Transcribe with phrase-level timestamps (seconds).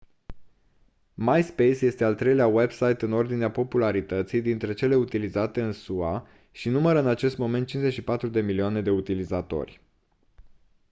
[1.25, 6.99] myspace este al treilea website în ordinea popularității dintre cele utilizate în sua și numără
[6.99, 9.81] în acest moment 54 de milioane de utilizatori